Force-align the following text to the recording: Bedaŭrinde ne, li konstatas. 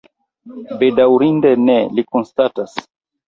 Bedaŭrinde 0.79 1.51
ne, 1.67 1.77
li 1.99 2.05
konstatas. 2.15 2.75